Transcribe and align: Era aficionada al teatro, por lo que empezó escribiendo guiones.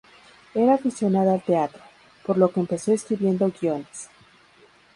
Era 0.55 0.73
aficionada 0.73 1.31
al 1.35 1.43
teatro, 1.43 1.79
por 2.25 2.35
lo 2.35 2.51
que 2.51 2.59
empezó 2.59 2.91
escribiendo 2.91 3.51
guiones. 3.61 4.09